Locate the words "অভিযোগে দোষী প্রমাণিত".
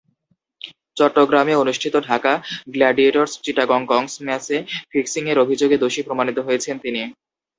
5.43-6.37